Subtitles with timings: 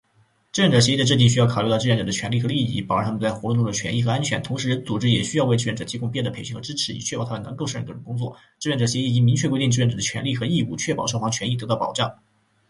[0.51, 4.41] 志愿者协议的制定需要考虑到志愿者的权利和利益，保障他们在活动中的权益和安全。
[4.41, 8.35] 同时，组织也需要为志愿者提供必要的培训和支持，以确保他们能够胜任各种工作。
[8.57, 12.11] 志愿者协议应该明确规定志愿者的权利和义务，确保双方的权益得到保障。